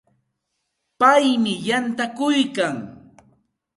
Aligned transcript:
Paymi 0.99 1.53
yantakuykan. 1.67 2.75